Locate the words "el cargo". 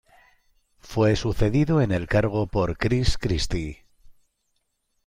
1.91-2.47